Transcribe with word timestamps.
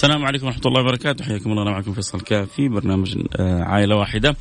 السلام 0.00 0.24
عليكم 0.24 0.46
ورحمة 0.46 0.62
الله 0.66 0.80
وبركاته. 0.80 1.24
حياكم 1.24 1.50
الله 1.50 1.62
أنا 1.62 1.70
معكم 1.70 1.92
فيصل 1.92 2.20
كافي 2.20 2.68
برنامج 2.68 3.18
آه، 3.36 3.62
عائلة 3.62 3.96
واحدة. 3.96 4.36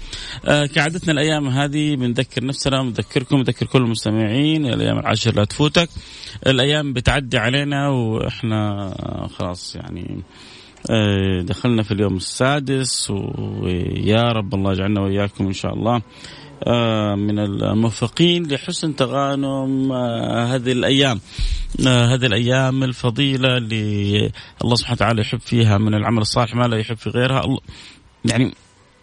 آه، 0.45 0.65
كعادتنا 0.65 1.11
الأيام 1.11 1.47
هذه 1.47 1.95
بنذكر 1.95 2.45
نفسنا 2.45 2.79
ونذكركم 2.79 3.37
نذكر 3.37 3.65
كل 3.65 3.81
المستمعين. 3.81 4.65
الأيام 4.65 4.99
العشر 4.99 5.35
لا 5.35 5.45
تفوتك. 5.45 5.89
الأيام 6.47 6.93
بتعدي 6.93 7.37
علينا 7.37 7.89
وإحنا 7.89 8.93
خلاص 9.37 9.75
يعني 9.75 10.23
آه، 10.89 11.41
دخلنا 11.41 11.83
في 11.83 11.91
اليوم 11.91 12.15
السادس 12.15 13.11
ويا 13.11 14.31
رب 14.31 14.53
الله 14.53 14.71
يجعلنا 14.71 15.01
وإياكم 15.01 15.47
إن 15.47 15.53
شاء 15.53 15.73
الله 15.73 16.01
من 17.15 17.39
الموفقين 17.39 18.47
لحسن 18.47 18.95
تغانم 18.95 19.91
هذه 20.51 20.71
الأيام. 20.71 21.19
هذه 21.87 22.25
الأيام 22.25 22.83
الفضيلة 22.83 23.57
اللي 23.57 24.31
الله 24.63 24.75
سبحانه 24.75 24.95
وتعالى 24.95 25.21
يحب 25.21 25.39
فيها 25.39 25.77
من 25.77 25.93
العمل 25.93 26.21
الصالح 26.21 26.55
ما 26.55 26.63
لا 26.63 26.77
يحب 26.77 26.97
في 26.97 27.09
غيرها. 27.09 27.43
يعني 28.25 28.53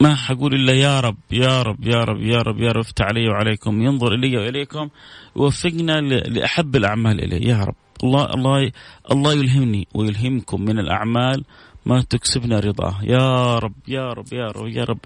ما 0.01 0.15
حقول 0.15 0.55
إلا 0.55 0.73
يا 0.73 1.01
رب 1.01 1.17
يا 1.31 1.63
رب 1.63 1.87
يا 1.87 2.05
رب 2.05 2.23
يا 2.23 2.39
رب 2.43 2.61
يا 2.61 2.73
رب 2.73 2.81
افتح 2.81 3.05
علي 3.05 3.29
وعليكم 3.29 3.83
ينظر 3.83 4.15
إلي 4.15 4.37
وإليكم 4.37 4.89
يوفقنا 5.37 6.01
لأحب 6.01 6.77
الأعمال 6.77 7.25
إليه. 7.25 7.49
يا 7.49 7.65
رب. 7.65 7.75
الله 8.05 8.35
الله 8.35 8.73
الله 9.11 9.33
يلهمني 9.33 9.89
ويلهمكم 9.95 10.63
من 10.63 10.79
الأعمال 10.79 11.45
ما 11.87 12.03
تكسبنا 12.03 12.61
رضاه 12.61 12.99
يا 13.03 13.59
رب 13.59 13.75
يا 13.89 14.13
رب 14.13 14.33
يا 14.33 14.47
رب 14.47 14.69
يا 14.69 14.85
رب. 14.85 14.99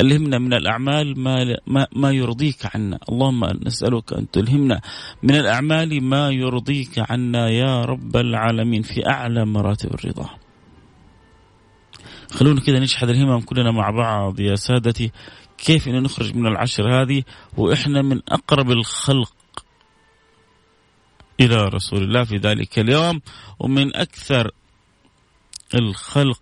ألهمنا 0.00 0.38
من 0.38 0.52
الأعمال 0.54 1.18
ما, 1.18 1.56
ما, 1.66 1.86
ما 1.96 2.10
يرضيك 2.10 2.76
عنا. 2.76 2.98
اللهم 3.08 3.44
نسألك 3.44 4.12
أن 4.12 4.30
تلهمنا 4.30 4.80
من 5.22 5.34
الأعمال 5.34 6.02
ما 6.02 6.30
يرضيك 6.30 7.10
عنا 7.10 7.48
يا 7.48 7.84
رب 7.84 8.16
العالمين 8.16 8.82
في 8.82 9.08
أعلى 9.08 9.44
مراتب 9.44 9.94
الرضا. 9.94 10.30
خلونا 12.30 12.60
كذا 12.60 12.78
نشحذ 12.78 13.08
الهمم 13.08 13.40
كلنا 13.40 13.70
مع 13.70 13.90
بعض 13.90 14.40
يا 14.40 14.54
سادتي. 14.54 15.12
كيف 15.58 15.88
أن 15.88 16.02
نخرج 16.02 16.36
من 16.36 16.46
العشر 16.46 17.02
هذه 17.02 17.22
وإحنا 17.56 18.02
من 18.02 18.20
أقرب 18.28 18.70
الخلق 18.70 19.32
إلى 21.40 21.64
رسول 21.64 22.02
الله 22.02 22.24
في 22.24 22.36
ذلك 22.36 22.78
اليوم 22.78 23.20
ومن 23.60 23.96
أكثر 23.96 24.50
الخلق 25.74 26.40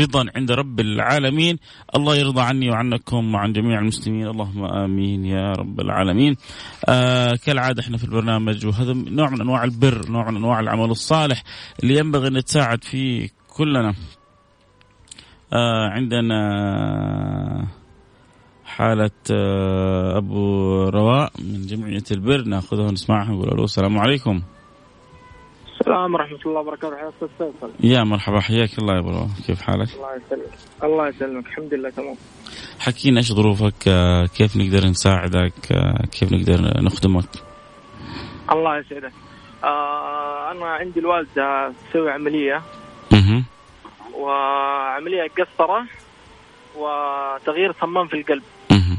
رضا 0.00 0.26
عند 0.36 0.52
رب 0.52 0.80
العالمين. 0.80 1.58
الله 1.96 2.16
يرضى 2.16 2.40
عني 2.40 2.70
وعنكم 2.70 3.34
وعن 3.34 3.52
جميع 3.52 3.78
المسلمين. 3.78 4.26
اللهم 4.26 4.64
آمين 4.64 5.24
يا 5.24 5.52
رب 5.52 5.80
العالمين. 5.80 6.36
آه 6.88 7.34
كالعادة 7.44 7.82
إحنا 7.82 7.96
في 7.96 8.04
البرنامج 8.04 8.66
وهذا 8.66 8.92
نوع 8.92 9.30
من 9.30 9.40
أنواع 9.40 9.64
البر 9.64 10.08
نوع 10.10 10.30
من 10.30 10.36
أنواع 10.36 10.60
العمل 10.60 10.90
الصالح 10.90 11.42
اللي 11.82 11.98
ينبغي 11.98 12.28
أن 12.28 12.36
نتساعد 12.36 12.84
فيه 12.84 13.28
كلنا. 13.56 13.94
آه 15.52 15.88
عندنا 15.88 16.38
حالة 18.64 19.10
آه 19.30 20.18
أبو 20.18 20.42
رواء 20.88 21.32
من 21.38 21.66
جمعية 21.66 22.04
البر. 22.10 22.44
ناخذها 22.44 22.86
ونسمعها 22.88 23.32
ونقول 23.32 23.64
السلام 23.64 23.98
عليكم. 23.98 24.42
السلام 25.88 26.14
ورحمة 26.14 26.38
الله 26.46 26.60
وبركاته. 26.60 26.96
حياك 26.96 27.12
فيصل. 27.38 27.70
يا 27.80 28.04
مرحبا 28.04 28.40
حياك 28.40 28.78
الله 28.78 28.94
يا 28.94 28.98
أبو 28.98 29.26
كيف 29.46 29.62
حالك؟ 29.62 29.88
الله 29.94 30.16
يسلمك. 30.16 30.58
الله 30.84 31.08
يسلمك. 31.08 31.46
الحمد 31.46 31.74
لله 31.74 31.90
تمام. 31.90 32.16
حكينا 32.80 33.18
إيش 33.18 33.32
ظروفك 33.32 33.88
آه، 33.88 34.26
كيف 34.26 34.56
نقدر 34.56 34.86
نساعدك 34.86 35.72
آه، 35.72 36.06
كيف 36.12 36.32
نقدر 36.32 36.82
نخدمك؟ 36.82 37.28
الله 38.52 38.78
يسعدك. 38.78 39.12
آه 39.64 40.50
أنا 40.50 40.66
عندي 40.66 41.00
الوالدة 41.00 41.72
تسوي 41.90 42.10
عملية. 42.10 42.62
أها 43.12 43.42
وعملية 44.14 45.22
قسطره 45.38 45.86
وتغيير 46.76 47.72
صمام 47.80 48.06
في 48.08 48.16
القلب. 48.16 48.42
أها 48.70 48.96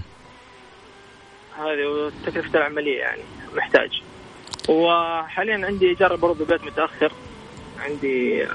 هذه 1.58 2.12
تكلفة 2.26 2.60
العملية 2.60 3.00
يعني 3.00 3.22
محتاج. 3.56 4.02
وحاليا 4.70 5.66
عندي 5.66 5.90
إيجار 5.90 6.16
برضه 6.16 6.46
بيت 6.46 6.64
متأخر. 6.64 7.12
عندي 7.80 8.46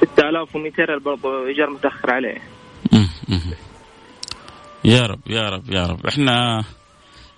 6200 0.00 0.84
ريال 0.84 1.00
برضه 1.00 1.46
إيجار 1.46 1.70
متأخر 1.70 2.14
عليه. 2.14 2.38
يا 4.84 5.00
رب 5.00 5.20
يا 5.26 5.48
رب 5.48 5.70
يا 5.70 5.86
رب. 5.86 6.06
إحنا 6.06 6.64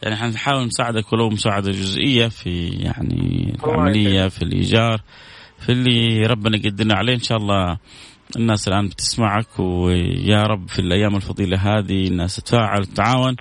يعني 0.02 0.16
حنحاول 0.16 0.66
نساعدك 0.66 1.12
ولو 1.12 1.28
مساعدة 1.28 1.70
جزئية 1.70 2.28
في 2.28 2.68
يعني 2.68 3.52
العملية 3.64 4.28
في 4.28 4.42
الإيجار 4.42 5.00
في 5.58 5.72
اللي 5.72 6.26
ربنا 6.26 6.56
يقدرنا 6.56 6.94
عليه. 6.94 7.14
إن 7.14 7.22
شاء 7.22 7.38
الله 7.38 7.78
الناس 8.36 8.68
الآن 8.68 8.88
بتسمعك 8.88 9.58
ويا 9.58 10.42
رب 10.42 10.68
في 10.68 10.78
الأيام 10.78 11.16
الفضيلة 11.16 11.58
هذه 11.58 12.08
الناس 12.08 12.36
تتفاعل 12.36 12.80
وتتعاون 12.80 13.36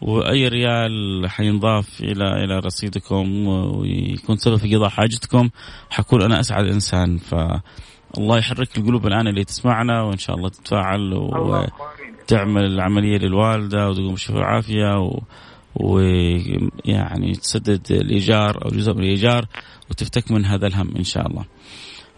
وأي 0.00 0.48
ريال 0.48 1.24
حينضاف 1.30 2.00
إلى 2.00 2.44
إلى 2.44 2.58
رصيدكم 2.58 3.46
ويكون 3.46 4.36
سبب 4.36 4.56
في 4.56 4.76
قضاء 4.76 4.88
حاجتكم 4.88 5.48
حكون 5.90 6.22
أنا 6.22 6.40
أسعد 6.40 6.66
إنسان 6.66 7.16
ف 7.16 7.34
الله 8.18 8.38
يحرك 8.38 8.78
القلوب 8.78 9.06
الآن 9.06 9.26
اللي 9.28 9.44
تسمعنا 9.44 10.02
وإن 10.02 10.18
شاء 10.18 10.36
الله 10.36 10.48
تتفاعل 10.48 11.12
وتعمل 11.14 12.64
العملية 12.64 13.18
للوالدة 13.18 13.88
وتقوم 13.88 14.10
بالشفاء 14.10 14.36
والعافيه 14.36 14.98
و... 14.98 15.20
ويعني 15.74 17.32
تسدد 17.32 17.86
الإيجار 17.90 18.64
أو 18.64 18.70
جزء 18.70 18.92
من 18.92 19.00
الإيجار 19.00 19.44
وتفتك 19.90 20.30
من 20.30 20.44
هذا 20.44 20.66
الهم 20.66 20.96
إن 20.96 21.04
شاء 21.04 21.26
الله. 21.26 21.44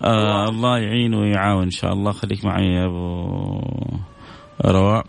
آه 0.03 0.49
الله 0.49 0.79
يعين 0.79 1.15
ويعاون 1.15 1.63
إن 1.63 1.71
شاء 1.71 1.93
الله 1.93 2.13
خليك 2.13 2.45
معي 2.45 2.67
يا 2.67 2.87
أبو 2.87 3.61
رواء. 4.65 5.07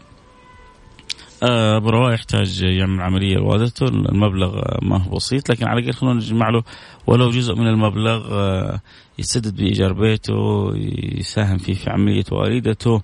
آه، 1.43 1.77
ابو 1.77 1.89
رواء 1.89 2.13
يحتاج 2.13 2.61
يعمل 2.61 3.01
عملية 3.01 3.35
لوالدته 3.35 3.85
المبلغ 3.85 4.61
ما 4.81 5.03
هو 5.03 5.15
بسيط 5.15 5.49
لكن 5.49 5.67
على 5.67 5.79
الأقل 5.79 5.93
خلونا 5.93 6.15
نجمع 6.15 6.49
له 6.49 6.63
ولو 7.07 7.29
جزء 7.29 7.55
من 7.55 7.67
المبلغ 7.67 8.27
آه، 8.31 8.79
يسدد 9.19 9.55
بإيجار 9.55 9.93
بيته 9.93 10.71
يساهم 11.17 11.57
فيه 11.57 11.73
في 11.73 11.89
عملية 11.89 12.23
والدته 12.31 13.01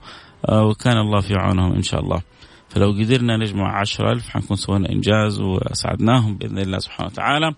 آه، 0.50 0.66
وكان 0.66 0.98
الله 0.98 1.20
في 1.20 1.36
عونهم 1.36 1.74
إن 1.74 1.82
شاء 1.82 2.00
الله. 2.02 2.22
فلو 2.70 2.92
قدرنا 2.92 3.38
نجمع 3.38 3.80
عشرة 3.80 4.12
ألف 4.12 4.30
حنكون 4.30 4.58
سوينا 4.58 4.90
إنجاز 4.90 5.40
وأسعدناهم 5.40 6.38
بإذن 6.38 6.60
الله 6.60 6.80
سبحانه 6.80 7.10
وتعالى. 7.10 7.54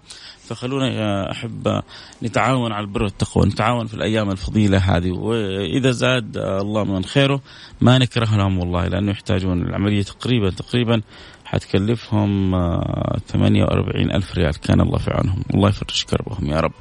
فخلونا 0.47 0.87
يا 0.87 1.31
أحب 1.31 1.81
نتعاون 2.23 2.71
على 2.71 2.85
البر 2.85 3.03
والتقوى 3.03 3.45
نتعاون 3.45 3.87
في 3.87 3.93
الأيام 3.93 4.31
الفضيلة 4.31 4.77
هذه. 4.77 5.11
وإذا 5.11 5.91
زاد 5.91 6.37
الله 6.37 6.83
من 6.83 7.03
خيره 7.03 7.41
ما 7.81 7.97
نكره 7.97 8.37
لهم 8.37 8.59
والله 8.59 8.87
لأنه 8.87 9.11
يحتاجون 9.11 9.61
العملية 9.61 10.03
تقريبا 10.03 10.49
تقريبا 10.49 11.01
حتكلفهم 11.45 12.51
48 13.27 14.11
ألف 14.11 14.35
ريال. 14.37 14.59
كان 14.61 14.81
الله 14.81 14.97
في 14.97 15.11
عونهم. 15.11 15.43
الله 15.55 15.69
يفرج 15.69 16.03
كربهم 16.03 16.45
يا 16.45 16.59
رب. 16.59 16.73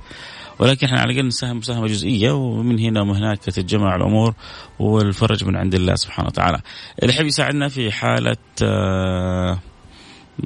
ولكن 0.58 0.86
إحنا 0.86 1.00
على 1.00 1.12
الأقل 1.12 1.26
نساهم 1.26 1.56
مساهمة 1.56 1.86
جزئية 1.86 2.30
ومن 2.32 2.78
هنا 2.78 3.00
ومن 3.00 3.16
هناك 3.16 3.38
تتجمع 3.38 3.96
الأمور 3.96 4.34
والفرج 4.78 5.44
من 5.44 5.56
عند 5.56 5.74
الله 5.74 5.94
سبحانه 5.94 6.28
وتعالى. 6.28 6.60
اللي 7.02 7.14
يحب 7.14 7.26
يساعدنا 7.26 7.68
في 7.68 7.92
حالة 7.92 8.36
آه، 8.62 9.58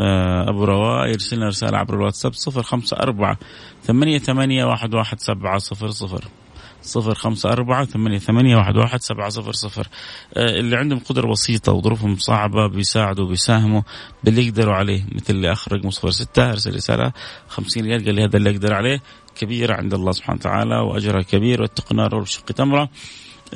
آه، 0.01 0.51
أبو 0.51 0.65
رواء 0.65 1.09
يرسل 1.09 1.37
لنا 1.37 1.49
رسالة 1.49 1.79
عبر 1.79 1.95
الواتساب 1.95 2.33
054 2.35 3.37
ثمانية 3.83 4.19
ثمانية 4.19 4.65
واحد 4.65 4.95
واحد 4.95 5.21
سبعة 5.21 5.59
صفر 5.59 5.91
صفر. 5.91 6.25
صفر 6.83 7.15
خمسة 7.15 7.53
أربعة 7.53 7.85
ثمانية, 7.85 8.19
ثمانية 8.19 8.57
واحد, 8.57 8.77
واحد 8.77 9.01
سبعة 9.01 9.29
صفر 9.29 9.53
صفر. 9.53 9.89
آه 10.37 10.61
اللي 10.61 10.77
عندهم 10.77 10.99
قدرة 10.99 11.31
بسيطة 11.31 11.73
وظروفهم 11.73 12.17
صعبة 12.17 12.67
بيساعدوا 12.67 13.27
بيساهموا 13.27 13.83
باللي 14.25 14.47
يقدروا 14.47 14.75
عليه 14.75 15.05
مثل 15.13 15.35
اللي 15.35 15.53
أخرج 15.53 15.89
صفر 15.89 16.11
ستة 16.11 16.51
أرسل 16.51 16.75
رسالة 16.75 17.13
خمسين 17.49 17.85
ريال 17.85 18.05
قال 18.05 18.15
لي 18.15 18.25
هذا 18.25 18.37
اللي 18.37 18.51
أقدر 18.51 18.75
عليه. 18.75 19.01
كبيرة 19.37 19.75
عند 19.75 19.95
الله 19.95 20.13
سبحانه 20.13 20.39
وتعالى 20.41 20.77
وأجرها 20.77 21.23
كبير 21.23 21.63
واتقوا 21.63 21.97
نار 21.97 22.15
والشق 22.15 22.45
تمرة. 22.45 22.89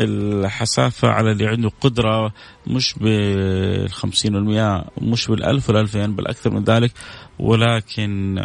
الحسافة 0.01 1.09
على 1.09 1.33
اللي 1.33 1.47
عنده 1.47 1.71
قدرة 1.81 2.33
مش 2.67 2.95
بالخمسين 3.01 4.35
والمئة 4.35 4.85
مش 5.03 5.27
بالألف 5.27 5.69
والألفين 5.69 6.17
بل 6.17 6.27
أكثر 6.27 6.51
من 6.51 6.65
ذلك. 6.65 6.93
ولكن 7.39 8.43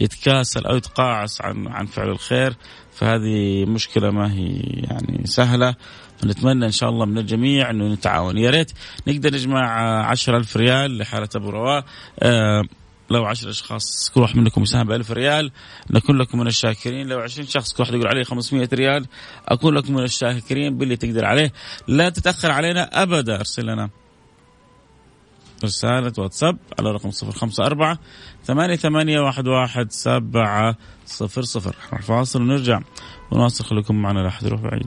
يتكاسل 0.00 0.66
أو 0.66 0.76
يتقاعس 0.76 1.40
عن 1.40 1.68
عن 1.68 1.86
فعل 1.86 2.08
الخير 2.08 2.56
فهذه 2.92 3.64
مشكلة 3.64 4.10
ما 4.10 4.32
هي 4.32 4.56
يعني 4.90 5.26
سهلة. 5.26 5.74
فنتمنى 6.18 6.66
إن 6.66 6.70
شاء 6.70 6.90
الله 6.90 7.06
من 7.06 7.18
الجميع 7.18 7.70
أنه 7.70 7.92
نتعاون 7.92 8.38
يا 8.38 8.50
ريت 8.50 8.72
نقدر 9.06 9.34
نجمع 9.34 9.70
عشر 10.06 10.36
ألف 10.36 10.56
ريال 10.56 10.98
لحالة 10.98 11.28
أبو 11.36 11.50
رواء. 11.50 11.84
آه 12.18 12.62
لو 13.10 13.24
عشر 13.24 13.50
أشخاص 13.50 14.10
كل 14.14 14.20
واحد 14.20 14.36
منكم 14.36 14.62
يساهم 14.62 14.86
بألف 14.86 15.10
ريال. 15.10 15.50
نكون 15.90 16.18
لكم 16.18 16.38
من 16.38 16.46
الشاكرين 16.46 17.08
لو 17.08 17.20
عشرين 17.20 17.46
شخص 17.46 17.72
كل 17.72 17.82
واحد 17.82 17.94
يقول 17.94 18.08
عليه 18.08 18.24
500 18.24 18.68
ريال 18.72 19.06
أكون 19.48 19.74
لكم 19.74 19.94
من 19.94 20.02
الشاكرين 20.02 20.78
باللي 20.78 20.96
تقدر 20.96 21.24
عليه. 21.24 21.52
لا 21.88 22.08
تتأخر 22.08 22.50
علينا 22.50 23.02
أبدا 23.02 23.36
أرسل 23.36 23.66
لنا 23.66 23.90
رسالة 25.64 26.12
واتساب 26.18 26.58
على 26.78 26.90
رقم 26.90 27.10
صفر 27.10 27.32
خمسة 27.32 27.66
أربعة 27.66 27.98
ثمانية 28.44 28.76
ثمانية 28.76 29.20
واحد 29.20 29.48
واحد 29.48 29.92
سبعة 29.92 30.76
صفر 31.06 31.42
صفر. 31.42 31.76
فاصل 32.02 32.42
ونرجع. 32.42 32.80
ونواصل 33.30 33.64
خليكم 33.64 34.02
معنا 34.02 34.20
لا 34.20 34.28
أحد 34.28 34.46
يروح 34.46 34.60
بعيد. 34.60 34.86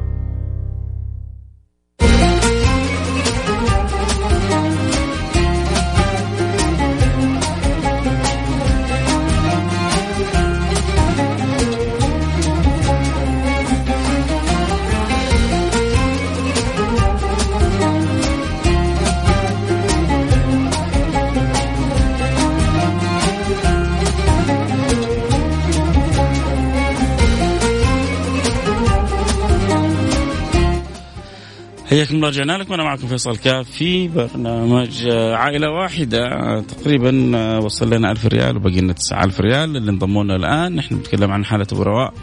حياكم 32.01 32.15
الله 32.15 32.29
رجعنا 32.29 32.57
لكم. 32.57 32.73
أنا 32.73 32.83
معكم 32.83 33.07
فيصل 33.07 33.37
كاف 33.37 33.69
في 33.69 34.07
برنامج 34.07 35.07
عائلة 35.09 35.69
واحدة 35.69 36.59
تقريبا 36.61 37.37
وصل 37.57 37.93
لنا 37.93 38.11
1000 38.11 38.25
ريال 38.25 38.57
وبقي 38.57 38.81
لنا 38.81 38.93
9000 38.93 39.41
ريال 39.41 39.77
اللي 39.77 39.91
انضموا 39.91 40.23
لنا 40.23 40.35
الآن. 40.35 40.75
نحن 40.75 40.95
نتكلم 40.95 41.31
عن 41.31 41.45
حالة 41.45 41.67
ابو 41.71 41.83
رواء 41.83 42.13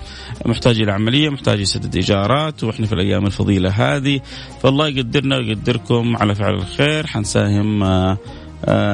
محتاج 0.47 0.81
إلى 0.81 0.93
عملية 0.93 1.29
محتاج 1.29 1.61
يسدد 1.61 1.97
إيجارات 1.97 2.65
وإحنا 2.65 2.87
في 2.87 2.93
الأيام 2.93 3.27
الفضيلة 3.27 3.71
هذه. 3.71 4.21
فالله 4.63 4.89
يقدرنا 4.89 5.37
ويقدركم 5.37 6.17
على 6.17 6.35
فعل 6.35 6.55
الخير. 6.55 7.07
حنساهم 7.07 7.83
آه 7.83 8.19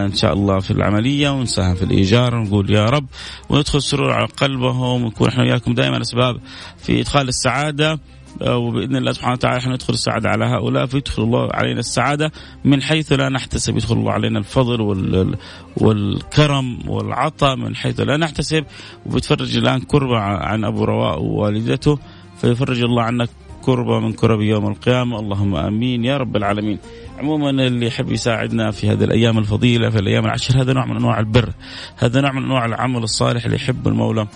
إن 0.06 0.14
شاء 0.14 0.32
الله 0.32 0.60
في 0.60 0.70
العملية 0.70 1.30
ونساهم 1.30 1.74
في 1.74 1.82
الإيجار. 1.82 2.34
ونقول 2.34 2.70
يا 2.70 2.84
رب 2.84 3.06
وندخل 3.48 3.82
سرور 3.82 4.12
على 4.12 4.26
قلبهم 4.26 5.04
ونكون 5.04 5.28
إحنا 5.28 5.42
وياكم 5.42 5.74
دائما 5.74 6.00
أسباب 6.00 6.40
في 6.78 7.00
إدخال 7.00 7.28
السعادة. 7.28 7.98
وبإذن 8.42 8.96
الله 8.96 9.12
سبحانه 9.12 9.32
وتعالى 9.32 9.58
إحنا 9.58 9.72
ندخل 9.72 9.94
السعادة 9.94 10.28
على 10.28 10.44
هؤلاء. 10.44 10.86
فيدخل 10.86 11.22
الله 11.22 11.48
علينا 11.54 11.80
السعادة 11.80 12.32
من 12.64 12.82
حيث 12.82 13.12
لا 13.12 13.28
نحتسب. 13.28 13.76
يدخل 13.76 13.94
الله 13.94 14.12
علينا 14.12 14.38
الفضل 14.38 14.80
وال 14.80 15.36
والكرم 15.76 16.78
والعطاء 16.88 17.56
من 17.56 17.76
حيث 17.76 18.00
لا 18.00 18.16
نحتسب. 18.16 18.64
وبتفرج 19.06 19.56
الآن 19.56 19.80
كربة 19.80 20.18
عن 20.18 20.64
أبو 20.64 20.84
رواء 20.84 21.20
ووالدته. 21.20 21.98
فيفرج 22.40 22.82
الله 22.82 23.02
عنك 23.02 23.28
كربة 23.62 24.00
من 24.00 24.12
كرب 24.12 24.40
يوم 24.40 24.66
القيامة. 24.68 25.20
اللهم 25.20 25.56
آمين. 25.56 26.04
يا 26.04 26.16
رب 26.16 26.36
العالمين. 26.36 26.78
عموما 27.18 27.50
اللي 27.50 27.86
يحب 27.86 28.12
يساعدنا 28.12 28.70
في 28.70 28.90
هذه 28.90 29.04
الأيام 29.04 29.38
الفضيلة 29.38 29.90
في 29.90 29.98
الأيام 29.98 30.24
العشر 30.24 30.62
هذا 30.62 30.72
نوع 30.72 30.86
من 30.86 30.96
أنواع 30.96 31.20
البر. 31.20 31.50
هذا 31.96 32.20
نوع 32.20 32.32
من 32.32 32.42
أنواع 32.42 32.64
العمل 32.64 33.02
الصالح 33.02 33.44
اللي 33.44 33.56
يحب 33.56 33.88
المولى. 33.88 34.26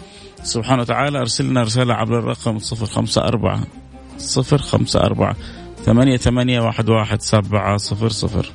سبحانه 0.42 0.82
وتعالى 0.82 1.18
أرسلنا 1.18 1.62
رسالة 1.62 1.94
عبر 1.94 2.18
الرقم 2.18 2.58
صفر 2.58 2.86
خمسة 2.86 3.24
أربعة 3.24 3.60
صفر 4.18 4.58
خمسة 4.58 5.00
أربعة 5.00 5.36
ثمانية 5.84 6.16
ثمانية 6.16 6.60
واحد 6.60 6.88
واحد 6.88 7.22
سبعة 7.22 7.76
صفر 7.76 8.08
صفر. 8.08 8.52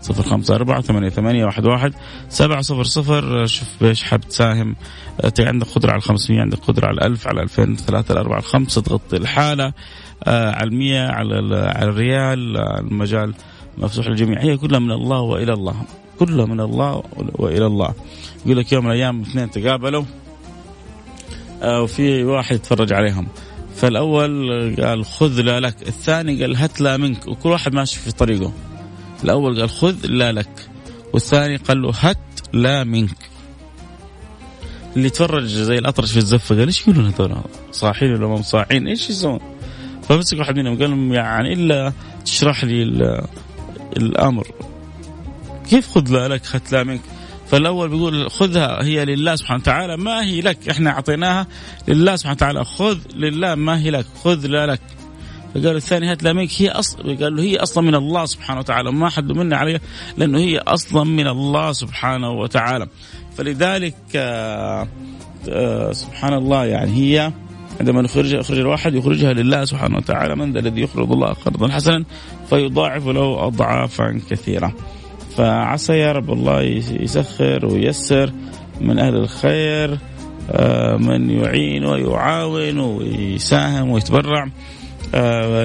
صفر 0.00 0.22
خمسة 0.22 0.54
أربعة 0.54 0.80
ثمانية 0.80 1.08
ثمانية 1.08 1.44
واحد 1.44 1.66
واحد 1.66 1.94
سبعة 2.28 2.60
صفر 2.60 2.84
صفر. 2.84 3.46
شوف 3.46 3.68
بيش 3.80 4.02
حاب 4.02 4.20
تساهم 4.20 4.76
عندك 5.38 5.66
قدرة 5.66 5.90
على 5.90 5.98
الخمسمية 5.98 6.40
عندك 6.40 6.58
قدرة 6.58 6.86
على 6.86 6.94
الألف 6.94 7.26
على 7.26 7.42
ألفين 7.42 7.76
ثلاثة 7.76 8.12
الأربعة 8.12 8.38
الخمسة 8.38 8.80
تغطي 8.80 9.16
الحالة 9.16 9.72
آه 10.24 10.50
على 10.52 10.68
المية 10.68 11.06
على, 11.06 11.56
على 11.56 11.88
الريال 11.90 12.56
المجال 12.56 13.34
مفتوح 13.78 14.06
للجميع. 14.06 14.40
هي 14.42 14.56
كلها 14.56 14.78
من 14.78 14.90
الله 14.90 15.20
وإلى 15.20 15.52
الله 15.52 15.74
كلها 16.18 16.46
من 16.46 16.60
الله 16.60 17.02
وإلى 17.38 17.66
الله. 17.66 17.94
يقول 18.46 18.58
لك 18.58 18.72
يوم 18.72 18.84
من 18.84 18.90
الأيام 18.90 19.20
اثنين 19.20 19.50
تقابلوا 19.50 20.04
آه 21.62 21.82
وفي 21.82 22.24
واحد 22.24 22.56
يتفرج 22.56 22.92
عليهم. 22.92 23.26
فالأول 23.82 24.76
قال 24.80 25.04
خذ 25.04 25.40
لا 25.40 25.60
لك 25.60 25.88
الثاني 25.88 26.42
قال 26.42 26.56
هات 26.56 26.80
لا 26.80 26.96
منك 26.96 27.26
وكل 27.26 27.48
واحد 27.48 27.74
ماشي 27.74 27.98
في 27.98 28.12
طريقه. 28.12 28.52
الأول 29.24 29.60
قال 29.60 29.70
خذ 29.70 30.06
لا 30.06 30.32
لك 30.32 30.68
والثاني 31.12 31.56
قال 31.56 31.82
له 31.82 31.92
هات 32.00 32.18
لا 32.52 32.84
منك. 32.84 33.16
اللي 34.96 35.10
تفرج 35.10 35.44
زي 35.44 35.78
الأطرش 35.78 36.12
في 36.12 36.16
الزفة 36.16 36.56
قال 36.56 36.66
إيش 36.66 36.82
يقولون 36.82 37.06
هذول؟ 37.06 37.36
صاحين 37.72 38.14
ولا 38.14 38.26
ما 38.26 38.42
صاحين؟ 38.42 38.86
إيش 38.86 39.10
يسوون؟ 39.10 39.40
فمسك 40.08 40.38
واحد 40.38 40.56
منهم 40.58 40.78
قال 40.78 40.90
لهم 40.90 41.12
يعني 41.12 41.52
إلا 41.52 41.92
تشرح 42.24 42.64
لي 42.64 42.82
الأمر. 43.96 44.46
كيف 45.70 45.90
خذ 45.90 46.12
لا 46.12 46.28
لك 46.28 46.42
هات 46.52 46.72
لا 46.72 46.84
منك؟ 46.84 47.00
فالأول 47.52 47.88
بيقول 47.88 48.30
خذها 48.30 48.84
هي 48.84 49.04
لله 49.04 49.36
سبحانه 49.36 49.60
وتعالى 49.60 49.96
ما 49.96 50.24
هي 50.24 50.40
لك. 50.40 50.68
إحنا 50.68 50.90
أعطيناها 50.90 51.46
لله 51.88 52.16
سبحانه 52.16 52.36
وتعالى. 52.36 52.64
خذ 52.64 52.98
لله 53.14 53.54
ما 53.54 53.80
هي 53.80 53.90
لك. 53.90 54.06
خذ 54.24 54.46
لا 54.46 54.66
لك. 54.66 54.80
فقال 55.54 55.76
الثاني 55.76 56.10
هات 56.10 56.22
لا 56.22 56.32
منك. 56.32 56.50
هي 56.58 56.68
أصلا 56.70 57.02
قال 57.02 57.36
له 57.36 57.42
هي 57.42 57.56
أصلا 57.56 57.84
من 57.84 57.94
الله 57.94 58.24
سبحانه 58.24 58.60
وتعالى 58.60 58.92
ما 58.92 59.08
حد 59.08 59.32
منا 59.32 59.56
عليها 59.56 59.80
لأنه 60.16 60.38
هي 60.38 60.58
أصلا 60.58 61.04
من 61.04 61.26
الله 61.26 61.72
سبحانه 61.72 62.30
وتعالى. 62.30 62.86
فلذلك 63.36 63.96
آآ 64.16 64.88
آآ 65.48 65.92
سبحان 65.92 66.34
الله 66.34 66.64
يعني 66.64 66.90
هي 66.90 67.32
عندما 67.80 68.02
نخرج 68.02 68.32
يخرج 68.32 68.58
الواحد 68.58 68.94
يخرجها 68.94 69.32
لله 69.32 69.64
سبحانه 69.64 69.96
وتعالى. 69.96 70.36
من 70.36 70.52
ذا 70.52 70.58
الذي 70.58 70.80
يقرض 70.80 71.12
الله 71.12 71.32
قرضا 71.32 71.68
حسنا 71.68 72.04
فيضاعف 72.50 73.06
له 73.06 73.46
أضعافا 73.46 74.20
كثيرة. 74.30 74.74
فعسى 75.36 75.92
يا 75.92 76.12
رب 76.12 76.32
الله 76.32 76.62
يسخر 77.00 77.66
وييسر 77.66 78.32
من 78.80 78.98
أهل 78.98 79.16
الخير 79.16 79.98
من 80.98 81.30
يعين 81.30 81.84
ويعاون 81.84 82.78
ويساهم 82.78 83.90
ويتبرع. 83.90 84.48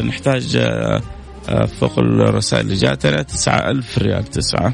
نحتاج 0.01 0.57
فوق 1.79 1.99
الرسائل 1.99 2.65
اللي 2.65 2.75
جاتنا 2.75 3.21
تسعة 3.21 3.71
ألف 3.71 3.97
ريال 3.97 4.23
تسعة 4.23 4.73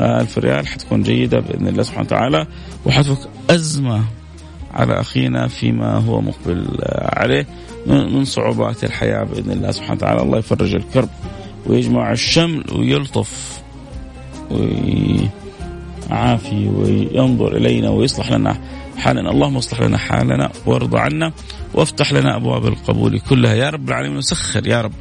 ألف 0.00 0.38
ريال 0.38 0.66
حتكون 0.66 1.02
جيدة 1.02 1.40
بإذن 1.40 1.68
الله 1.68 1.82
سبحانه 1.82 2.06
وتعالى. 2.06 2.46
وحتفك 2.86 3.28
أزمة 3.50 4.04
على 4.74 5.00
أخينا 5.00 5.48
فيما 5.48 5.94
هو 5.94 6.20
مقبل 6.20 6.66
عليه 6.92 7.46
من 7.86 8.24
صعوبات 8.24 8.84
الحياة 8.84 9.24
بإذن 9.24 9.50
الله 9.50 9.70
سبحانه 9.70 9.94
وتعالى. 9.94 10.22
الله 10.22 10.38
يفرج 10.38 10.74
الكرب 10.74 11.08
ويجمع 11.66 12.12
الشمل 12.12 12.64
ويلطف. 12.72 13.62
ويعافي 14.50 15.28
وينظر 16.68 17.56
إلينا 17.56 17.90
ويصلح 17.90 18.32
لنا 18.32 18.60
حالنا. 18.96 19.30
اللهم 19.30 19.56
اصلح 19.56 19.80
لنا 19.80 19.98
حالنا 19.98 20.50
وارض 20.66 20.96
عنا 20.96 21.32
وافتح 21.74 22.12
لنا 22.12 22.36
أبواب 22.36 22.66
القبول 22.66 23.20
كلها. 23.20 23.54
يا 23.54 23.70
رب 23.70 23.88
العالمين 23.88 24.16
وسخر 24.16 24.66
يا 24.66 24.82
رب 24.82 24.92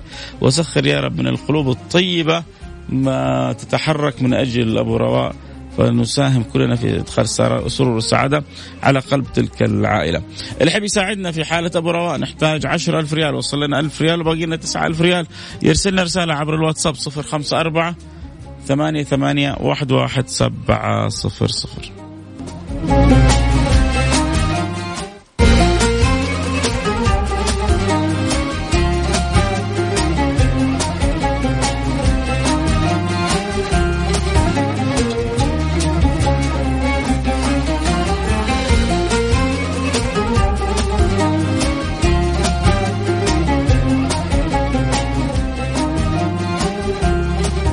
وسخر 0.42 0.86
يا 0.86 1.00
رب 1.00 1.20
من 1.20 1.28
القلوب 1.28 1.70
الطيبة 1.70 2.44
ما 2.90 3.54
تتحرك 3.54 4.22
من 4.22 4.34
أجل 4.34 4.78
أبو 4.78 4.98
رواء. 4.98 5.36
فنساهم 5.78 6.44
كلنا 6.44 6.76
في 6.76 7.00
إدخال 7.00 7.26
السرور 7.66 7.96
والسعاده 7.96 8.44
على 8.84 9.00
قلب 9.00 9.26
تلك 9.34 9.64
العائلة. 9.64 10.22
اللي 10.62 10.72
يحب 10.72 10.84
يساعدنا 10.84 11.32
في 11.32 11.46
حالة 11.46 11.72
أبو 11.76 11.92
رواء 11.92 12.18
نحتاج 12.18 12.66
10000 12.66 13.14
ريال 13.14 13.36
وصل 13.36 13.64
لنا 13.64 13.80
1000 13.80 14.02
ريال 14.02 14.22
وباقي 14.22 14.46
لنا 14.46 14.56
9000 14.56 15.02
ريال. 15.02 15.28
يرسل 15.64 15.94
لنا 15.94 16.04
رسالة 16.04 16.34
عبر 16.34 16.56
الواتساب 16.56 16.96
054 16.96 17.96
ثمانية 18.68 19.04
ثمانية 19.04 19.56
واحد 19.60 19.92
واحد 19.92 20.28
سبعة 20.28 21.08
صفر 21.08 21.48
صفر. 21.48 22.07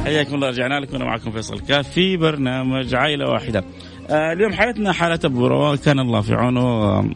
حياكم 0.05 0.35
الله 0.35 0.49
رجعنا 0.49 0.81
لكم 0.81 0.97
أنا 0.97 1.05
معكم 1.05 1.31
فيصل 1.31 1.61
كاف 1.61 1.91
في 1.91 2.17
برنامج 2.17 2.95
عائلة 2.95 3.31
واحدة. 3.31 3.65
آه 4.11 4.33
اليوم 4.33 4.53
حالتنا 4.53 4.93
حالة 4.93 5.19
ابو 5.25 5.47
روان 5.47 5.77
كان 5.77 5.99
الله 5.99 6.21
في 6.21 6.35
عونه 6.35 6.61
آه 6.61 7.11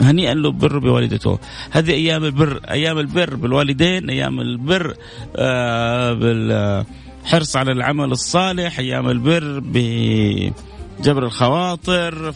هنيئا 0.00 0.34
له 0.34 0.52
بر 0.52 0.78
بوالدته 0.78 1.38
هذه 1.70 1.90
أيام 1.90 2.24
البر 2.24 2.60
أيام 2.70 2.98
البر 2.98 3.34
بالوالدين 3.36 4.10
أيام 4.10 4.40
البر 4.40 4.94
آه 5.36 6.12
بالحرص 6.12 7.56
على 7.56 7.72
العمل 7.72 8.12
الصالح 8.12 8.78
أيام 8.78 9.08
البر 9.08 9.60
بجبر 9.64 11.24
الخواطر 11.24 12.32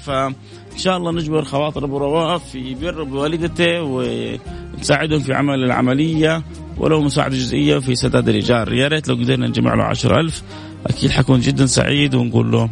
فان 0.73 0.81
شاء 0.81 0.97
الله 0.97 1.13
نجبر 1.13 1.45
خواطر 1.45 1.85
أبو 1.85 1.99
رواف 1.99 2.51
في 2.51 2.75
بر 2.75 3.03
بوالدته 3.03 3.83
ونساعدهم 3.83 5.21
في 5.21 5.35
عمل 5.35 5.65
العملية 5.65 6.43
ولو 6.77 7.01
مساعدة 7.01 7.37
جزئية 7.37 7.79
في 7.79 7.95
سداد 7.95 8.29
الإيجار. 8.29 8.73
يا 8.73 8.89
ريت 8.89 9.09
لو 9.09 9.15
قدرنا 9.15 9.47
نجمع 9.47 9.75
له 9.75 9.85
عشر 9.85 10.21
ألف. 10.21 10.43
أكيد 10.87 11.11
حكون 11.11 11.41
جدا 11.41 11.67
سعيد 11.67 12.15
ونقول 12.15 12.53
له 12.53 12.71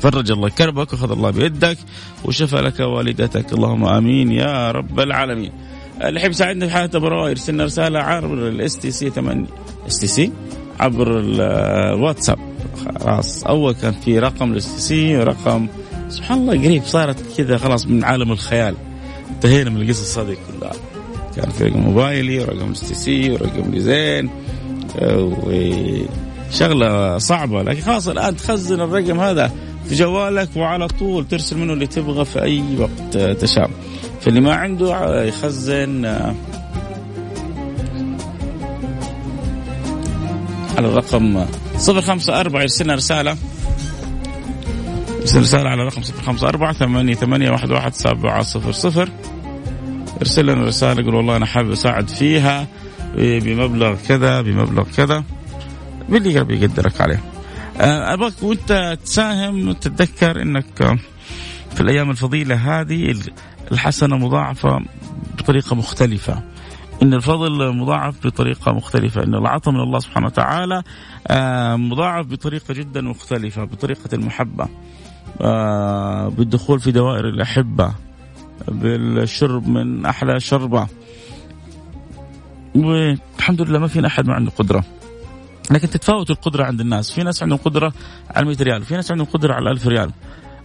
فرج 0.00 0.30
الله 0.30 0.48
كربك 0.48 0.92
وخذ 0.92 1.12
الله 1.12 1.30
بيدك 1.30 1.78
وشفى 2.24 2.56
لك 2.56 2.80
والدتك. 2.80 3.52
اللهم 3.52 3.84
آمين 3.84 4.32
يا 4.32 4.70
رب 4.70 5.00
العالمين. 5.00 5.52
اللي 6.04 6.20
يحب 6.20 6.30
يساعدنا 6.30 6.66
في 6.66 6.72
حالة 6.72 6.90
أبو 6.94 7.26
يرسل 7.26 7.54
لنا 7.54 7.64
رسالة 7.64 7.98
عبر 7.98 8.48
ال 8.48 8.78
STC 8.78 9.10
8 9.10 9.46
STC 9.86 10.32
عبر 10.80 11.20
الواتساب 11.20 12.38
خلاص 13.00 13.44
أول 13.44 13.74
كان 13.74 13.92
في 13.92 14.18
رقم 14.18 14.52
ال 14.52 14.74
STC 14.74 15.16
ورقم 15.16 15.66
سبحان 16.08 16.38
الله 16.38 16.64
قريب 16.64 16.84
صارت 16.84 17.16
كذا 17.36 17.58
خلاص 17.58 17.86
من 17.86 18.04
عالم 18.04 18.32
الخيال. 18.32 18.74
انتهينا 19.30 19.70
من 19.70 19.82
القصص 19.82 20.18
هذه 20.18 20.36
كلها. 20.48 20.72
كان 21.36 21.50
في 21.50 21.64
رقم 21.64 21.80
موبايلي 21.80 22.38
ورقم 22.38 22.70
STC 22.70 23.30
ورقم 23.30 23.74
لزين 23.74 24.30
وشغلة 26.52 27.18
صعبة 27.18 27.62
لكن 27.62 27.80
خلاص 27.80 28.08
الآن 28.08 28.36
تخزن 28.36 28.80
الرقم 28.80 29.20
هذا 29.20 29.52
في 29.88 29.94
جوالك 29.94 30.48
وعلى 30.56 30.88
طول 30.88 31.28
ترسل 31.28 31.58
منه 31.58 31.72
اللي 31.72 31.86
تبغى 31.86 32.24
في 32.24 32.42
أي 32.42 32.62
وقت 32.78 33.18
تشاء. 33.18 33.70
فاللي 34.20 34.40
ما 34.40 34.54
عنده 34.54 35.24
يخزن 35.24 36.06
على 40.76 40.88
الرقم 40.88 41.44
054 41.88 42.60
يرسلنا 42.60 42.92
يرسل 42.92 43.34
رسالة 45.36 45.70
على 45.70 45.84
رقم 45.84 46.02
054 46.02 46.72
88 46.72 47.14
ثمانية 47.14 47.50
واحد 47.50 47.70
واحد 47.70 47.94
سبعة 47.94 48.42
صفر 48.42 48.72
صفر. 48.72 49.08
ارسل 50.20 50.46
لنا 50.46 50.64
رسالة 50.64 51.00
يقول 51.00 51.14
والله 51.14 51.36
أنا 51.36 51.46
حابب 51.46 51.70
أساعد 51.70 52.08
فيها 52.08 52.66
بمبلغ 53.16 53.96
كذا 54.08 54.40
بمبلغ 54.40 54.84
كذا. 54.96 55.24
باللي 56.08 56.38
قلبي 56.38 56.54
يقدرك 56.54 57.00
عليه. 57.00 57.20
أبغاك 57.80 58.42
وأنت 58.42 58.98
تساهم 59.04 59.72
تتذكر 59.72 60.42
أنك 60.42 60.98
في 61.74 61.80
الأيام 61.80 62.10
الفضيلة 62.10 62.80
هذه 62.80 63.14
الحسنة 63.72 64.16
مضاعفة 64.16 64.80
بطريقة 65.38 65.76
مختلفة. 65.76 66.42
إن 67.02 67.14
الفضل 67.14 67.76
مضاعف 67.76 68.26
بطريقة 68.26 68.72
مختلفة. 68.72 69.22
إن 69.22 69.34
العطاء 69.34 69.74
من 69.74 69.80
الله 69.80 69.98
سبحانه 69.98 70.26
وتعالى 70.26 70.82
مضاعف 71.76 72.26
بطريقة 72.26 72.74
جدا 72.74 73.00
مختلفة 73.00 73.64
بطريقة 73.64 74.14
المحبة. 74.14 74.68
بالدخول 76.36 76.80
في 76.80 76.92
دوائر 76.92 77.28
الأحبة 77.28 77.94
بالشرب 78.68 79.68
من 79.68 80.06
أحلى 80.06 80.40
شربة. 80.40 80.86
والحمد 82.74 83.62
لله 83.62 83.78
ما 83.78 83.86
فينا 83.86 84.06
أحد 84.06 84.26
ما 84.26 84.34
عنده 84.34 84.50
قدرة. 84.50 84.84
لكن 85.70 85.90
تتفاوت 85.90 86.30
القدرة 86.30 86.64
عند 86.64 86.80
الناس. 86.80 87.12
في 87.12 87.22
ناس 87.22 87.42
عندهم 87.42 87.58
قدرة 87.58 87.92
على 88.30 88.46
100 88.46 88.56
ريال 88.60 88.82
في 88.82 88.94
ناس 88.94 89.10
عندهم 89.10 89.26
قدرة 89.26 89.54
على 89.54 89.70
1000 89.70 89.86
ريال. 89.86 90.10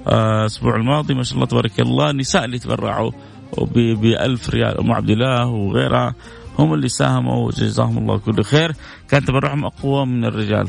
الأسبوع 0.07 0.75
الماضي 0.75 1.13
ما 1.13 1.23
شاء 1.23 1.35
الله 1.35 1.45
تبارك 1.45 1.79
الله 1.79 2.09
النساء 2.09 2.45
اللي 2.45 2.59
تبرعوا 2.59 3.11
ب 3.57 4.05
1000 4.05 4.49
ريال 4.49 4.79
أم 4.79 4.91
عبد 4.91 5.09
الله 5.09 5.47
وغيرها 5.47 6.15
هم 6.59 6.73
اللي 6.73 6.87
ساهموا 6.87 7.51
جزاهم 7.51 7.97
الله 7.97 8.17
كل 8.17 8.43
خير. 8.43 8.75
كان 9.09 9.25
تبرعهم 9.25 9.65
أقوى 9.65 10.05
من 10.05 10.25
الرجال 10.25 10.67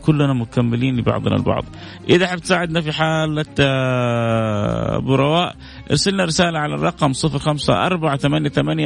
فكلنا 0.00 0.32
مكملين 0.32 0.96
لبعضنا 0.96 1.36
البعض. 1.36 1.64
إذا 2.08 2.26
حاب 2.26 2.38
تساعدنا 2.38 2.80
في 2.80 2.92
حاله 2.92 3.44
أبو 4.96 5.14
رواء 5.14 5.56
ارسل 5.90 6.14
لنا 6.14 6.24
رسالة 6.24 6.58
على 6.58 6.74
الرقم 6.74 7.12
054 7.24 8.80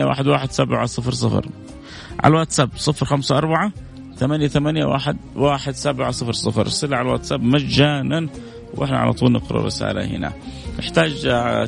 على 2.20 2.32
الواتساب 2.32 2.68
054 2.76 3.72
ثمانية 4.16 4.48
ثمانية 4.48 4.84
واحد 4.84 5.16
واحد 5.36 5.74
سبعة 5.74 6.10
صفر 6.10 6.32
صفر. 6.32 6.60
ارسل 6.60 6.94
على 6.94 7.08
الواتساب 7.08 7.42
مجانا 7.42 8.28
وإحنا 8.74 8.98
على 8.98 9.12
طول 9.12 9.32
نقرأ 9.32 9.60
الرسالة 9.60 10.04
هنا. 10.04 10.32
نحتاج 10.78 11.12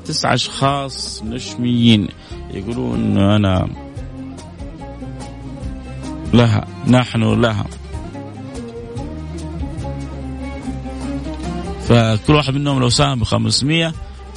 تسعة 0.04 0.34
أشخاص 0.34 1.22
نشميين. 1.24 2.08
يقولون 2.50 3.18
أنا 3.18 3.68
لها 6.34 6.66
نحن 6.88 7.40
لها. 7.40 7.66
فكل 11.88 12.34
واحد 12.34 12.54
منهم 12.54 12.80
لو 12.80 12.88
ساهم 12.88 13.18
ب 13.18 13.24
500 13.24 13.92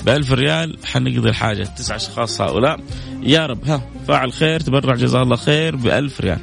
ب 0.06 0.10
1000 0.10 0.32
ريال 0.32 0.78
حنقضي 0.86 1.30
الحاجة. 1.30 1.64
تسعة 1.64 1.96
أشخاص 1.96 2.42
هؤلاء. 2.42 2.80
يا 3.24 3.46
رب. 3.46 3.66
ها. 3.66 3.82
فاعل 4.08 4.34
خير 4.34 4.60
تبرع 4.60 4.96
جزاه 4.96 5.22
الله 5.24 5.36
خير 5.36 5.76
ب 5.76 5.88
1000 5.88 6.22
ريال. 6.22 6.40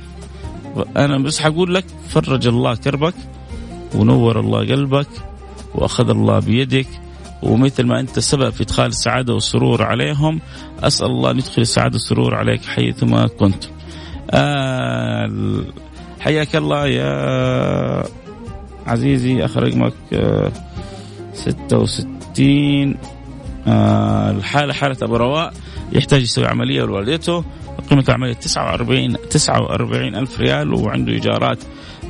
أنا 0.97 1.19
بس 1.19 1.41
حقول 1.41 1.75
لك 1.75 1.85
فرج 2.09 2.47
الله 2.47 2.75
كربك 2.75 3.15
ونور 3.95 4.41
الله 4.41 4.59
قلبك 4.59 5.09
وأخذ 5.75 6.11
الله 6.11 6.39
بيدك 6.39 6.87
ومثل 7.43 7.87
ما 7.87 8.01
أنت 8.01 8.19
سبب 8.19 8.51
في 8.51 8.63
إدخال 8.63 8.87
السعادة 8.87 9.35
والسرور 9.35 9.83
عليهم 9.83 10.41
أسأل 10.83 11.07
الله 11.07 11.31
أن 11.31 11.39
يدخل 11.39 11.63
السعادة 11.63 11.95
والسرور 11.95 12.35
عليك 12.35 12.65
حيثما 12.65 13.27
كنت. 13.27 13.65
آه 14.31 15.31
حياك 16.21 16.57
الله 16.57 16.87
يا 16.87 18.05
عزيزي 18.87 19.45
اخر 19.45 19.63
رقمك 19.63 19.95
آه 20.13 20.53
66 21.37 22.97
آه 23.67 24.31
الحالة 24.31 24.73
حالة 24.73 24.97
أبو 25.03 25.17
رواء 25.17 25.53
يحتاج 25.93 26.23
يسوي 26.23 26.47
عملية 26.47 26.83
لوالدته 26.83 27.45
قيمة 27.91 28.05
العملية 28.09 28.33
49 28.33 29.17
49 29.31 30.15
ألف 30.15 30.41
ريال 30.41 30.75
وعنده 30.75 31.13
إيجارات 31.13 31.59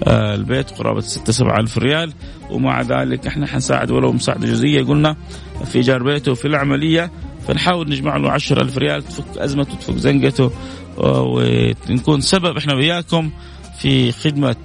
آه 0.05 0.35
البيت 0.35 0.71
قرابة 0.71 1.01
6 1.01 1.33
7 1.33 1.61
ألف 1.61 1.79
ريال. 1.79 2.13
ومع 2.51 2.81
ذلك 2.83 3.27
إحنا 3.27 3.47
حنساعد 3.47 3.91
ولو 3.91 4.13
مساعدة 4.13 4.47
جزئية 4.47 4.83
قلنا 4.85 5.17
في 5.65 5.77
إيجار 5.77 6.03
بيته 6.03 6.33
وفي 6.33 6.45
العملية 6.45 7.11
فنحاول 7.49 7.89
نجمع 7.89 8.17
له 8.17 8.31
10 8.31 8.63
ألف 8.63 8.79
ريال 8.79 9.03
تفك 9.03 9.39
أزمته 9.39 9.75
تفك 9.75 9.97
زنقته 9.97 10.51
ونكون 10.99 12.21
سبب 12.21 12.57
إحنا 12.57 12.75
وياكم 12.75 13.31
في 13.79 14.13
خدمة 14.13 14.57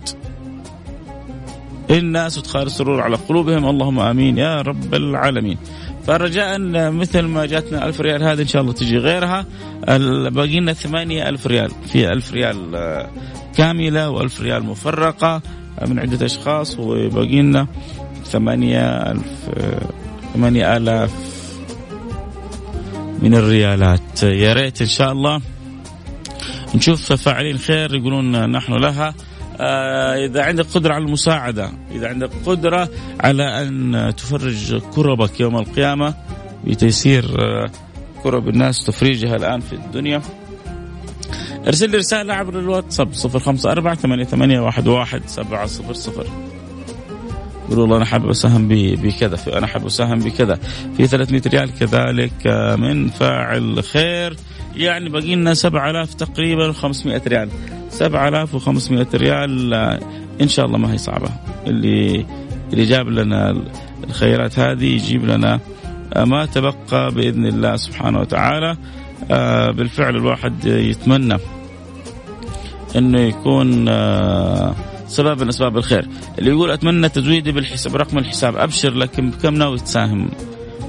الناس 1.99 2.37
وادخال 2.37 2.67
السرور 2.67 3.01
على 3.01 3.15
قلوبهم. 3.15 3.65
اللهم 3.65 3.99
آمين 3.99 4.37
يا 4.37 4.61
رب 4.61 4.93
العالمين. 4.93 5.57
فرجاء 6.07 6.59
مثل 6.91 7.21
ما 7.21 7.45
جاتنا 7.45 7.85
ألف 7.85 8.01
ريال 8.01 8.23
هذه 8.23 8.41
إن 8.41 8.47
شاء 8.47 8.61
الله 8.61 8.73
تجي 8.73 8.97
غيرها. 8.97 9.45
باقي 10.29 10.59
لنا 10.59 10.73
ثمانية 10.73 11.29
ألف 11.29 11.47
ريال. 11.47 11.71
في 11.87 12.11
ألف 12.11 12.33
ريال 12.33 12.57
كاملة 13.57 14.09
وألف 14.09 14.41
ريال 14.41 14.63
مفرقة 14.63 15.41
من 15.87 15.99
عدة 15.99 16.25
أشخاص. 16.25 16.79
وباقي 16.79 17.41
لنا 17.41 17.67
ثمانية 18.25 19.11
ألف 19.11 19.49
ثمانية 20.33 20.77
آلاف 20.77 21.11
من 23.21 23.35
الريالات. 23.35 24.23
يا 24.23 24.53
ريت 24.53 24.81
إن 24.81 24.87
شاء 24.87 25.11
الله 25.11 25.41
نشوف 26.75 27.13
فاعلين 27.13 27.57
خير 27.57 27.95
يقولون 27.95 28.51
نحن 28.51 28.73
لها. 28.73 29.13
آه، 29.61 30.25
إذا 30.25 30.43
عندك 30.43 30.65
قدرة 30.65 30.93
على 30.93 31.03
المساعدة 31.05 31.71
إذا 31.91 32.07
عندك 32.07 32.29
قدرة 32.45 32.89
على 33.19 33.43
أن 33.43 34.13
تفرج 34.17 34.77
كربك 34.77 35.39
يوم 35.39 35.57
القيامة 35.57 36.15
بتيسير 36.65 37.25
آه، 37.39 37.69
كرب 38.23 38.49
الناس 38.49 38.85
تفريجها 38.85 39.35
الآن 39.35 39.59
في 39.59 39.73
الدنيا. 39.73 40.21
أرسل 41.67 41.89
لي 41.89 41.97
رسالة 41.97 42.33
عبر 42.33 42.59
الواتساب 42.59 43.13
صفر 43.13 43.39
خمسة 43.39 43.71
أربعة 43.71 43.95
ثمانية, 43.95 44.23
ثمانية 44.23 44.59
واحد, 44.59 44.87
واحد 44.87 45.21
سبعة 45.25 45.65
صفر 45.65 45.93
صفر. 45.93 46.27
يقول 47.65 47.79
والله 47.79 47.97
أنا 47.97 48.05
حابب 48.05 48.29
أساهم 48.29 48.67
بكذا 48.67 49.37
أنا 49.57 49.67
حابب 49.67 49.85
أساهم 49.85 50.19
بكذا. 50.19 50.59
في 50.97 51.07
300 51.07 51.41
ريال 51.47 51.79
كذلك 51.79 52.47
آه، 52.47 52.75
من 52.75 53.07
فاعل 53.07 53.83
خير. 53.83 54.35
يعني 54.75 55.09
باقي 55.09 55.35
لنا 55.35 55.53
7000 55.53 56.13
تقريبا 56.13 56.71
500 56.71 57.21
ريال. 57.27 57.49
7500 57.91 59.07
ريال. 59.13 59.73
آه، 59.73 59.99
إن 60.41 60.47
شاء 60.47 60.65
الله 60.65 60.77
ما 60.77 60.93
هي 60.93 60.97
صعبة. 60.97 61.29
اللي 61.67 62.25
اللي 62.73 62.85
جاب 62.85 63.07
لنا 63.07 63.61
الخيرات 64.03 64.59
هذه 64.59 64.85
يجيب 64.85 65.25
لنا 65.25 65.59
آه، 66.13 66.23
ما 66.23 66.45
تبقى 66.45 67.11
بإذن 67.11 67.45
الله 67.45 67.75
سبحانه 67.75 68.19
وتعالى. 68.19 68.77
آه، 69.31 69.71
بالفعل 69.71 70.15
الواحد 70.15 70.65
يتمنى 70.65 71.37
إنه 72.95 73.19
يكون 73.19 73.85
سبب 75.07 75.41
من 75.41 75.47
أسباب 75.47 75.77
الخير. 75.77 76.07
اللي 76.39 76.49
يقول 76.49 76.71
أتمنى 76.71 77.09
تزويدي 77.09 77.51
بالحساب 77.51 77.95
رقم 77.95 78.17
الحساب 78.17 78.55
أبشر 78.57 78.93
لكن 78.93 79.29
بكم 79.29 79.53
ناوي 79.53 79.79
تساهم؟ 79.79 80.29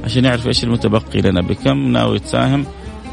عشان 0.05 0.25
يعرف 0.25 0.47
إيش 0.47 0.65
المتبقي 0.65 1.21
لنا 1.21 1.41
بكم 1.41 1.79
ناوي 1.79 2.19
تساهم؟ 2.19 2.67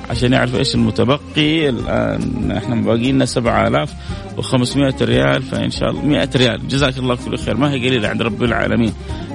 عشان 0.10 0.34
يعرف 0.34 0.56
إيش 0.56 0.76
المتبقي. 0.76 1.70
الآن 1.70 2.52
إحنا 2.52 2.76
باقي 2.76 3.12
لنا 3.12 3.26
7500 3.26 4.96
ريال 5.02 5.44
فإن 5.44 5.72
شاء 5.72 5.90
الله 5.90 6.06
100 6.06 6.30
ريال. 6.36 6.68
جزاك 6.68 6.98
الله 6.98 7.16
كل 7.16 7.38
خير. 7.38 7.58
ما 7.58 7.72
هي 7.72 7.88
قليلة 7.88 8.08
عند 8.08 8.22
رب 8.22 8.44
العالمين. 8.44 8.94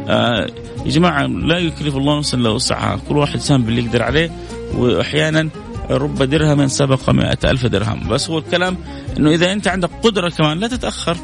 آه 0.08 0.46
يا 0.84 0.90
جماعة 0.90 1.26
لا 1.26 1.58
يكلف 1.58 1.96
الله 1.96 2.18
نفسا 2.18 2.36
إلا 2.36 2.50
وسعها. 2.50 3.00
كل 3.08 3.16
واحد 3.16 3.40
سام 3.40 3.62
باللي 3.62 3.84
يقدر 3.84 4.02
عليه. 4.02 4.30
واحيانا 4.74 5.48
رب 5.90 6.22
درهم 6.22 6.68
سبق 6.68 7.10
مئة 7.10 7.38
ألف 7.44 7.66
درهم. 7.66 8.08
بس 8.08 8.30
هو 8.30 8.38
الكلام 8.38 8.76
أنه 9.18 9.30
إذا 9.30 9.52
أنت 9.52 9.68
عندك 9.68 9.90
قدرة 10.02 10.28
كمان 10.28 10.58
لا 10.58 10.66
تتأخر. 10.66 11.16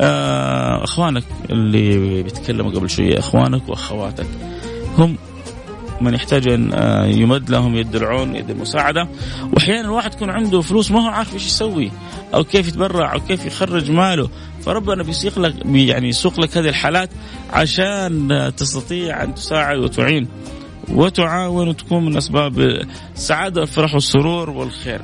آه 0.00 0.84
أخوانك 0.84 1.24
اللي 1.50 2.22
بيتكلموا 2.22 2.70
قبل 2.70 2.90
شوية 2.90 3.18
أخوانك 3.18 3.68
وأخواتك 3.68 4.26
هم 4.98 5.16
من 6.00 6.14
يحتاج 6.14 6.48
أن 6.48 6.72
آه، 6.72 7.06
يمد 7.06 7.50
لهم 7.50 7.76
يد 7.76 7.96
العون 7.96 8.36
يد 8.36 8.50
المساعدة. 8.50 9.08
واحيانا 9.52 9.80
الواحد 9.80 10.14
يكون 10.14 10.30
عنده 10.30 10.60
فلوس 10.60 10.90
ما 10.90 11.00
هو 11.00 11.08
عارف 11.08 11.34
إيش 11.34 11.46
يسوي 11.46 11.90
أو 12.34 12.44
كيف 12.44 12.68
يتبرع 12.68 13.12
أو 13.12 13.20
كيف 13.20 13.46
يخرج 13.46 13.90
ماله. 13.90 14.30
فربنا 14.62 15.02
بيسيق 15.02 15.38
لك 15.38 15.54
يعني 15.64 16.08
يسوق 16.08 16.40
لك 16.40 16.58
هذه 16.58 16.68
الحالات 16.68 17.10
عشان 17.52 18.52
تستطيع 18.56 19.22
أن 19.22 19.34
تساعد 19.34 19.78
وتعين. 19.78 20.28
وتعاون 20.88 21.68
وتكون 21.68 22.04
من 22.04 22.16
أسباب 22.16 22.58
السعادة 23.16 23.60
والفرح 23.60 23.94
والسرور 23.94 24.50
والخير. 24.50 25.00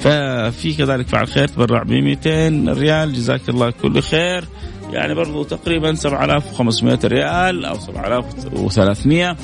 ففي 0.00 0.74
كذلك 0.78 1.08
فعل 1.08 1.28
خير 1.28 1.48
تبرع 1.48 1.82
ب 1.82 1.92
200 1.92 2.68
ريال. 2.68 3.12
جزاك 3.12 3.48
الله 3.48 3.70
كل 3.70 4.02
خير. 4.02 4.44
يعني 4.92 5.14
برضو 5.14 5.42
تقريبا 5.42 5.94
7500 5.94 6.98
ريال 7.04 7.64
أو 7.64 7.74
7300 7.74 9.36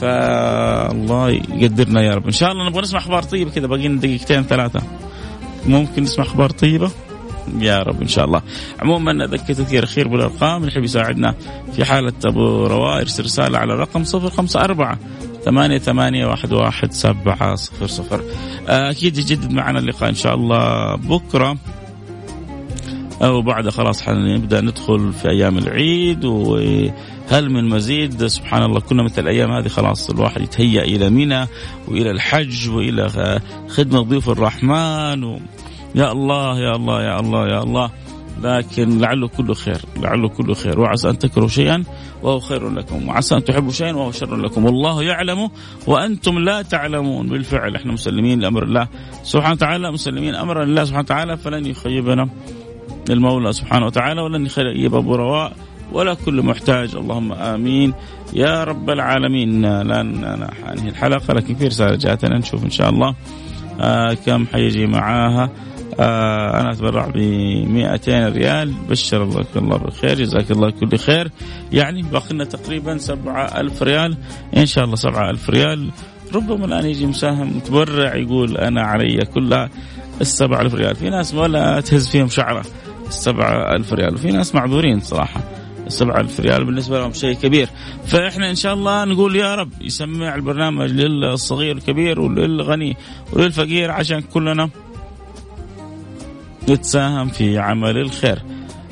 فالله 0.00 1.30
يقدرنا 1.54 2.02
يا 2.02 2.14
رب. 2.14 2.26
إن 2.26 2.32
شاء 2.32 2.52
الله 2.52 2.68
نبغى 2.68 2.82
نسمع 2.82 2.98
أخبار 2.98 3.22
طيبة 3.22 3.50
كذا 3.50 3.66
باقي 3.66 3.88
لنا 3.88 4.00
دقيقتين 4.00 4.42
ثلاثة. 4.42 4.80
ممكن 5.66 6.02
نسمع 6.02 6.24
أخبار 6.24 6.50
طيبة؟ 6.50 6.90
يا 7.58 7.82
رب 7.82 8.02
إن 8.02 8.08
شاء 8.08 8.24
الله. 8.24 8.42
عموما 8.80 9.24
أذكر 9.24 9.54
تذكير 9.54 9.86
خير 9.86 10.08
بالارقام 10.08 10.56
اللي 10.56 10.72
يحب 10.72 10.84
يساعدنا 10.84 11.34
في 11.72 11.84
حالة 11.84 12.12
أبو 12.24 12.66
رواء 12.66 13.00
ارسل 13.00 13.24
رسالة 13.24 13.58
على 13.58 13.72
الرقم 13.72 14.04
054 14.14 14.96
ثمانية 15.44 15.78
ثمانية 15.78 16.26
واحد 16.26 16.52
واحد 16.52 16.92
سبعة 16.92 17.54
صفر 17.54 17.86
صفر. 17.86 18.22
أكيد 18.68 19.18
يجدد 19.18 19.52
معنا 19.52 19.78
اللقاء 19.78 20.08
إن 20.08 20.14
شاء 20.14 20.34
الله 20.34 20.94
بكرة. 20.96 21.56
وبعد 23.22 23.68
خلاص 23.68 24.02
حنبدا 24.02 24.60
ندخل 24.60 25.12
في 25.12 25.28
أيام 25.28 25.58
العيد 25.58 26.24
وهل 26.24 27.50
من 27.50 27.68
مزيد؟ 27.68 28.26
سبحان 28.26 28.62
الله 28.62 28.80
كنا 28.80 29.02
مثل 29.02 29.22
الأيام 29.22 29.52
هذه 29.52 29.68
خلاص 29.68 30.10
الواحد 30.10 30.40
يتهيأ 30.42 30.82
إلى 30.82 31.10
منى 31.10 31.46
وإلى 31.88 32.10
الحج 32.10 32.68
وإلى 32.70 33.40
خدمة 33.68 34.02
ضيوف 34.02 34.30
الرحمن 34.30 35.24
و... 35.24 35.40
يا 35.94 36.12
الله 36.12 36.58
يا 36.58 36.76
الله 36.76 37.02
يا 37.02 37.20
الله 37.20 37.48
يا 37.48 37.62
الله. 37.62 37.90
لكن 38.42 38.98
لعله 38.98 39.28
كله 39.28 39.54
خير 39.54 39.80
لعله 39.96 40.28
كله 40.28 40.54
خير. 40.54 40.80
وعسى 40.80 41.10
أن 41.10 41.18
تكرهوا 41.18 41.48
شيئا 41.48 41.84
وهو 42.22 42.40
خير 42.40 42.70
لكم 42.70 43.08
وعسى 43.08 43.36
أن 43.36 43.44
تحبوا 43.44 43.72
شيئا 43.72 43.92
وهو 43.92 44.12
شر 44.12 44.36
لكم. 44.36 44.64
والله 44.64 45.02
يعلم 45.02 45.50
وأنتم 45.86 46.38
لا 46.38 46.62
تعلمون. 46.62 47.28
بالفعل 47.28 47.76
إحنا 47.76 47.92
مسلمين 47.92 48.40
لأمر 48.40 48.62
الله 48.62 48.88
سبحانه 49.22 49.52
وتعالى 49.52 49.92
مسلمين 49.92 50.34
أمر 50.34 50.62
الله 50.62 50.84
سبحانه 50.84 51.04
وتعالى 51.04 51.36
فلن 51.36 51.66
يخيبنا. 51.66 52.28
للمولى 53.08 53.52
سبحانه 53.52 53.86
وتعالى 53.86 54.22
ولن 54.22 54.46
يخيب 54.46 54.94
أبو 54.94 55.14
رواء. 55.14 55.52
ولا 55.92 56.14
كل 56.14 56.42
محتاج 56.42 56.94
اللهم 56.96 57.32
آمين. 57.32 57.94
يا 58.32 58.64
رب 58.64 58.90
العالمين 58.90 59.62
لا 59.62 60.02
ننهي 60.02 60.88
الحلقة 60.88 61.34
لكن 61.34 61.54
في 61.54 61.66
رسالة 61.66 61.96
جاتنا 61.96 62.38
نشوف 62.38 62.64
إن 62.64 62.70
شاء 62.70 62.90
الله. 62.90 63.14
آه 63.80 64.14
كم 64.26 64.46
حيجي 64.46 64.86
معاها؟ 64.86 65.50
آه 66.00 66.60
أنا 66.60 66.72
أتبرع 66.72 67.06
ب 67.06 67.16
200 67.16 68.28
ريال. 68.28 68.72
بشر 68.88 69.22
الله 69.22 69.44
الله 69.56 69.76
بالخير 69.76 70.14
جزاك 70.14 70.50
الله 70.50 70.70
كل 70.70 70.98
خير. 70.98 71.30
يعني 71.72 72.02
باقي 72.02 72.34
لنا 72.34 72.44
تقريبا 72.44 72.98
7000 72.98 73.82
ريال. 73.82 74.16
إن 74.56 74.66
شاء 74.66 74.84
الله 74.84 74.96
7000 74.96 75.50
ريال. 75.50 75.90
ربما 76.34 76.64
الآن 76.64 76.86
يجي 76.86 77.06
مساهم 77.06 77.56
متبرع 77.56 78.16
يقول 78.16 78.56
أنا 78.56 78.82
علي 78.82 79.24
كلها 79.34 79.70
السبع 80.20 80.60
ألف 80.60 80.74
ريال. 80.74 80.96
في 80.96 81.10
ناس 81.10 81.34
ولا 81.34 81.80
تهز 81.80 82.08
فيهم 82.08 82.28
شعرة. 82.28 82.64
السبعة 83.10 83.76
ألف 83.76 83.92
ريال. 83.92 84.14
وفي 84.14 84.30
ناس 84.30 84.54
معذورين 84.54 85.00
صراحة. 85.00 85.40
السبعة 85.86 86.20
ألف 86.20 86.40
ريال 86.40 86.64
بالنسبة 86.64 86.98
لهم 86.98 87.12
شيء 87.12 87.34
كبير. 87.34 87.68
فإحنا 88.06 88.50
إن 88.50 88.54
شاء 88.54 88.74
الله 88.74 89.04
نقول 89.04 89.36
يا 89.36 89.54
رب 89.54 89.72
يسمع 89.80 90.34
البرنامج 90.34 90.90
للصغير 90.90 91.76
الكبير 91.76 92.20
وللغني 92.20 92.96
وللفقير 93.32 93.90
عشان 93.90 94.20
كلنا 94.20 94.70
نتساهم 96.68 97.28
في 97.28 97.58
عمل 97.58 97.98
الخير. 97.98 98.42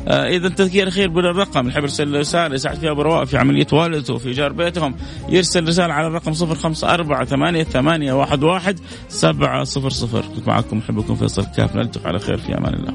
آه 0.08 0.28
إذا 0.28 0.48
تذكير 0.48 0.90
خير 0.90 1.08
بالرقم 1.08 1.68
يحب 1.68 1.82
يرسل 1.82 2.14
رسالة 2.14 2.54
يساعد 2.54 2.76
فيها 2.76 2.90
أبو 2.90 3.24
في 3.24 3.38
عملية 3.38 3.66
والدته 3.72 4.14
وفي 4.14 4.30
جار 4.30 4.52
بيتهم 4.52 4.94
يرسل 5.28 5.68
رسالة 5.68 5.94
على 5.94 6.06
الرقم 6.06 6.32
054 6.32 7.24
8 7.24 7.62
8 7.62 8.22
11 8.22 8.74
700 9.08 10.22
كنت 10.36 10.48
معكم 10.48 10.78
أحبكم 10.78 11.14
فيصل 11.14 11.46
كاف. 11.56 11.76
نلتقي 11.76 12.08
على 12.08 12.18
خير 12.18 12.36
في 12.36 12.58
أمان 12.58 12.74
الله. 12.74 12.94